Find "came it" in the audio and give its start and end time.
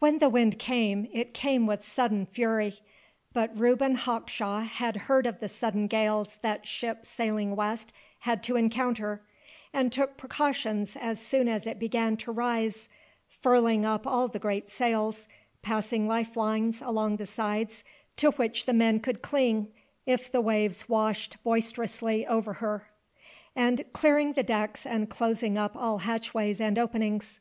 0.58-1.32